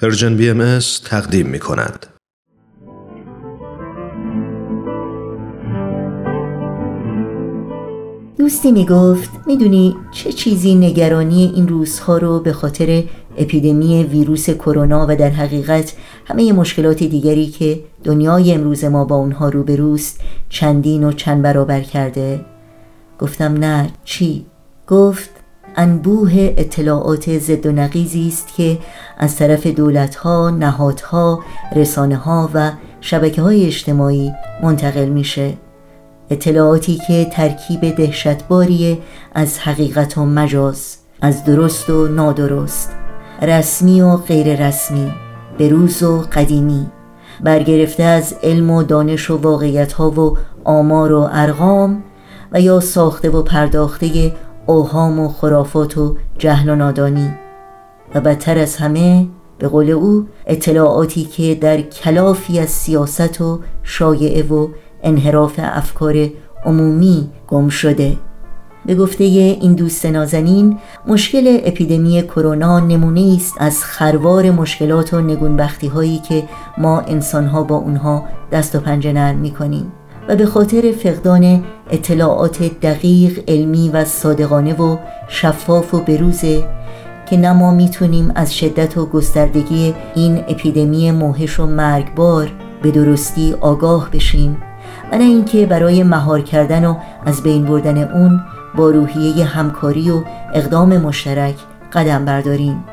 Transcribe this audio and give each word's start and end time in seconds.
Persian 0.00 0.36
BM 0.36 0.78
تقدیم 1.04 1.46
می 1.46 1.58
کند. 1.58 2.06
دوستی 8.38 8.72
می 8.72 8.86
گفت 8.86 9.30
می‌دونی 9.46 9.96
چه 10.12 10.32
چیزی 10.32 10.74
نگرانی 10.74 11.52
این 11.54 11.68
روزها 11.68 12.18
رو 12.18 12.40
به 12.40 12.52
خاطر 12.52 13.04
اپیدمی 13.36 14.04
ویروس 14.04 14.50
کرونا 14.50 15.06
و 15.08 15.16
در 15.16 15.30
حقیقت 15.30 15.92
همه 16.26 16.52
مشکلات 16.52 16.98
دیگری 16.98 17.46
که 17.46 17.80
دنیای 18.04 18.54
امروز 18.54 18.84
ما 18.84 19.04
با 19.04 19.16
اونها 19.16 19.48
روبروست 19.48 20.20
چندین 20.48 21.04
و 21.04 21.12
چند 21.12 21.42
برابر 21.42 21.80
کرده؟ 21.80 22.44
گفتم 23.18 23.52
نه. 23.52 23.90
چی؟ 24.04 24.46
گفت 24.86 25.30
انبوه 25.76 26.54
اطلاعات 26.56 27.38
ضد 27.38 27.66
و 27.66 27.72
نقیزی 27.72 28.28
است 28.28 28.54
که 28.56 28.78
از 29.18 29.36
طرف 29.36 29.66
دولتها، 29.66 30.50
نهادها، 30.50 31.40
رسانه 31.76 32.16
ها 32.16 32.50
و 32.54 32.70
شبکه 33.00 33.42
های 33.42 33.66
اجتماعی 33.66 34.32
منتقل 34.62 35.08
میشه. 35.08 35.54
اطلاعاتی 36.30 36.98
که 37.06 37.24
ترکیب 37.24 37.96
دهشتباری 37.96 38.98
از 39.34 39.58
حقیقت 39.58 40.18
و 40.18 40.24
مجاز 40.24 40.96
از 41.20 41.44
درست 41.44 41.90
و 41.90 42.08
نادرست 42.08 42.90
رسمی 43.42 44.00
و 44.00 44.16
غیر 44.16 44.66
رسمی 44.66 45.12
بروز 45.58 46.02
و 46.02 46.18
قدیمی 46.32 46.86
برگرفته 47.40 48.02
از 48.02 48.34
علم 48.42 48.70
و 48.70 48.82
دانش 48.82 49.30
و 49.30 49.36
واقعیت 49.36 49.92
ها 49.92 50.10
و 50.10 50.36
آمار 50.64 51.12
و 51.12 51.28
ارقام 51.32 52.02
و 52.52 52.60
یا 52.60 52.80
ساخته 52.80 53.30
و 53.30 53.42
پرداخته 53.42 54.32
اوهام 54.72 55.20
و 55.20 55.28
خرافات 55.28 55.98
و 55.98 56.16
جهل 56.38 56.68
و 56.68 56.76
نادانی 56.76 57.30
و 58.14 58.20
بدتر 58.20 58.58
از 58.58 58.76
همه 58.76 59.26
به 59.58 59.68
قول 59.68 59.90
او 59.90 60.26
اطلاعاتی 60.46 61.24
که 61.24 61.54
در 61.54 61.80
کلافی 61.80 62.58
از 62.58 62.68
سیاست 62.68 63.40
و 63.40 63.60
شایعه 63.82 64.42
و 64.42 64.68
انحراف 65.02 65.60
افکار 65.62 66.28
عمومی 66.64 67.30
گم 67.48 67.68
شده. 67.68 68.16
به 68.86 68.94
گفته 68.94 69.24
این 69.24 69.74
دوست 69.74 70.06
نازنین 70.06 70.78
مشکل 71.06 71.60
اپیدمی 71.64 72.22
کرونا 72.22 72.80
نمونه 72.80 73.36
است 73.36 73.54
از 73.58 73.84
خروار 73.84 74.50
مشکلات 74.50 75.14
و 75.14 75.20
نگونبختی 75.20 75.86
هایی 75.86 76.18
که 76.18 76.48
ما 76.78 77.00
انسانها 77.00 77.62
با 77.62 77.76
اونها 77.76 78.24
دست 78.52 78.74
و 78.74 78.80
پنجه 78.80 79.12
نرم 79.12 79.38
می 79.38 79.50
کنیم 79.50 79.92
به 80.36 80.46
خاطر 80.46 80.92
فقدان 80.92 81.64
اطلاعات 81.90 82.62
دقیق 82.62 83.40
علمی 83.48 83.88
و 83.88 84.04
صادقانه 84.04 84.74
و 84.74 84.96
شفاف 85.28 85.94
و 85.94 86.00
بروزه 86.00 86.64
که 87.30 87.36
نه 87.36 87.52
ما 87.52 87.70
می‌تونیم 87.70 88.32
از 88.34 88.56
شدت 88.56 88.98
و 88.98 89.06
گستردگی 89.06 89.94
این 90.14 90.44
اپیدمی 90.48 91.10
موهش 91.10 91.60
و 91.60 91.66
مرگبار 91.66 92.50
به 92.82 92.90
درستی 92.90 93.54
آگاه 93.60 94.10
بشیم 94.10 94.56
و 95.12 95.18
نه 95.18 95.24
اینکه 95.24 95.66
برای 95.66 96.02
مهار 96.02 96.40
کردن 96.40 96.84
و 96.84 96.96
از 97.26 97.42
بین 97.42 97.64
بردن 97.64 97.98
اون 97.98 98.40
با 98.76 98.90
روحیه 98.90 99.44
همکاری 99.44 100.10
و 100.10 100.22
اقدام 100.54 100.96
مشترک 100.96 101.54
قدم 101.92 102.24
برداریم. 102.24 102.84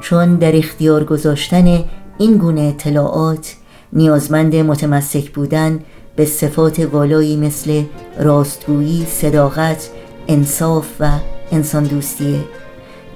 چون 0.00 0.34
در 0.34 0.56
اختیار 0.56 1.04
گذاشتن 1.04 1.84
این 2.18 2.36
گونه 2.36 2.60
اطلاعات 2.60 3.54
نیازمند 3.92 4.56
متمسک 4.56 5.30
بودن 5.30 5.80
به 6.16 6.24
صفات 6.24 6.80
والایی 6.80 7.36
مثل 7.36 7.82
راستگویی، 8.18 9.06
صداقت، 9.06 9.90
انصاف 10.28 10.86
و 11.00 11.10
انسان 11.52 11.84
دوستیه 11.84 12.38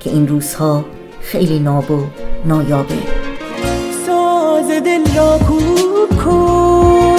که 0.00 0.10
این 0.10 0.28
روزها 0.28 0.84
خیلی 1.20 1.58
ناب 1.58 1.90
و 1.90 2.02
نایابه. 2.44 2.94
ساز 4.06 4.68
دل 4.84 5.16
را 5.16 5.38
کوب 5.38 6.24
کن 6.24 7.16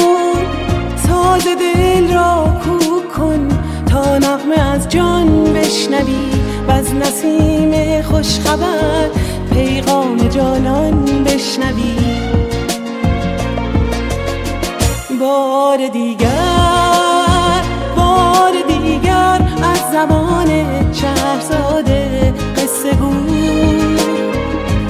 ساز 1.07 1.43
دل 1.43 2.13
را 2.13 2.59
کوب 2.63 3.13
کن 3.17 3.47
تا 3.85 4.17
نغمه 4.17 4.59
از 4.59 4.89
جان 4.89 5.53
بشنوی 5.53 6.31
و 6.67 6.71
از 6.71 6.93
نسیم 6.95 8.01
خوشخبر 8.01 9.09
پیغام 9.53 10.17
جانان 10.17 11.23
بشنوی. 11.23 12.40
بار 15.21 15.87
دیگر 15.87 16.27
بار 17.95 18.53
دیگر 18.67 19.41
از 19.63 19.91
زمان 19.91 20.47
چهرزاده 20.91 22.33
قصه 22.55 22.95
گو 22.95 23.13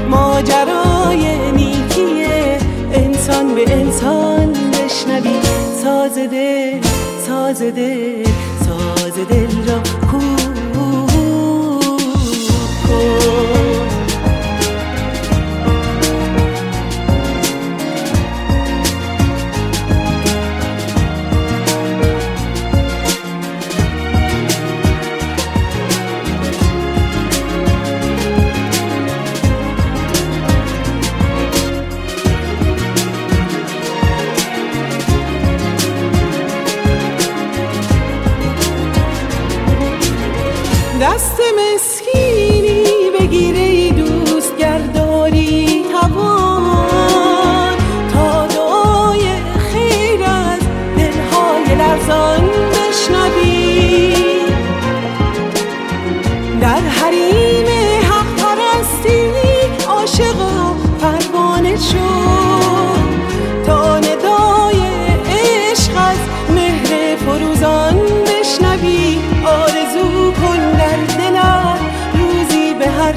ماجرای 0.09 1.51
نیکی 1.51 2.25
انسان 2.93 3.55
به 3.55 3.73
انسان 3.73 4.53
بشنوی. 4.53 5.39
ساز 5.83 6.17
دل 6.17 6.81
ساز 7.25 7.61
دست 41.01 41.41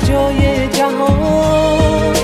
جای 0.09 0.69
جهان. 0.69 2.15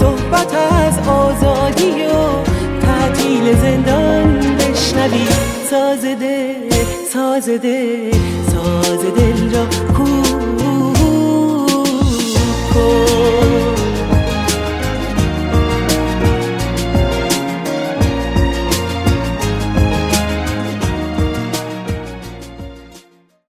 صحبت 0.00 0.54
از 0.54 1.08
آزادی 1.08 1.90
و 1.90 2.42
تعطیل 2.80 3.56
زندان 3.56 4.56
بشنوی. 4.56 5.26
ساز 5.70 6.04
دل 6.04 6.54
ساز 8.52 8.93